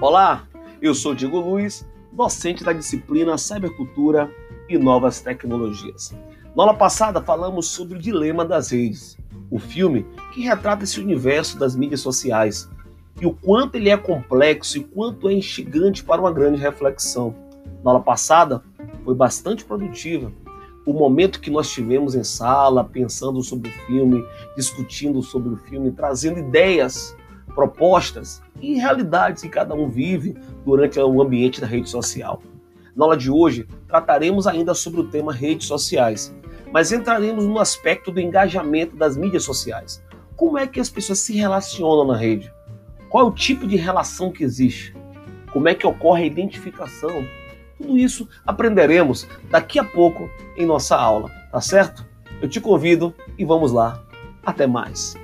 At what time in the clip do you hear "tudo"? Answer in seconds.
47.76-47.98